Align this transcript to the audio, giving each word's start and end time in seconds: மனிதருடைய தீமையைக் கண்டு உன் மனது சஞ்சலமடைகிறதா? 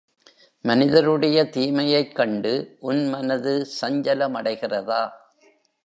மனிதருடைய 0.65 1.43
தீமையைக் 1.49 2.15
கண்டு 2.15 2.77
உன் 2.79 3.09
மனது 3.09 3.67
சஞ்சலமடைகிறதா? 3.81 5.01